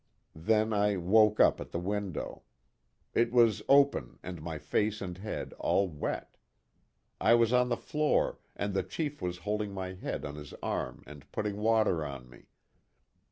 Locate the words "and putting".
11.05-11.57